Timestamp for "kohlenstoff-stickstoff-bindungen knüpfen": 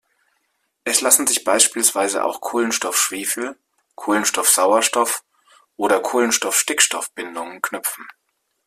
5.99-8.07